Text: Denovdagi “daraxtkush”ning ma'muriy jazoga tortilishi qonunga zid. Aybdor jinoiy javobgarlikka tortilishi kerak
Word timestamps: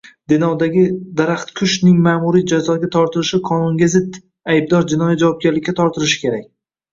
Denovdagi 0.31 0.85
“daraxtkush”ning 1.19 1.99
ma'muriy 2.07 2.43
jazoga 2.53 2.89
tortilishi 2.95 3.41
qonunga 3.51 3.91
zid. 3.97 4.19
Aybdor 4.55 4.89
jinoiy 4.95 5.21
javobgarlikka 5.21 5.77
tortilishi 5.83 6.19
kerak 6.25 6.51